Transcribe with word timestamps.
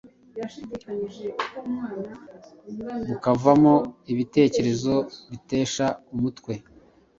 bukavamo 3.09 3.75
ibitekerezo 4.11 4.95
bitesha 5.31 5.85
umutwe. 6.13 6.53